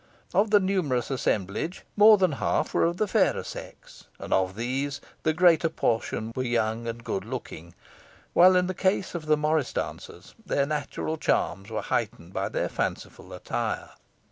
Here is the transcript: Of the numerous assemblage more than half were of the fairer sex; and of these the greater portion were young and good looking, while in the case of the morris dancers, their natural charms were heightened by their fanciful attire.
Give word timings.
Of 0.33 0.49
the 0.49 0.59
numerous 0.59 1.11
assemblage 1.11 1.83
more 1.95 2.17
than 2.17 2.31
half 2.31 2.73
were 2.73 2.85
of 2.85 2.97
the 2.97 3.07
fairer 3.07 3.43
sex; 3.43 4.05
and 4.17 4.33
of 4.33 4.55
these 4.55 4.99
the 5.21 5.31
greater 5.31 5.69
portion 5.69 6.33
were 6.35 6.41
young 6.41 6.87
and 6.87 7.03
good 7.03 7.23
looking, 7.23 7.75
while 8.33 8.55
in 8.55 8.65
the 8.65 8.73
case 8.73 9.13
of 9.13 9.27
the 9.27 9.37
morris 9.37 9.73
dancers, 9.73 10.33
their 10.43 10.65
natural 10.65 11.17
charms 11.17 11.69
were 11.69 11.83
heightened 11.83 12.33
by 12.33 12.49
their 12.49 12.67
fanciful 12.67 13.31
attire. 13.31 13.91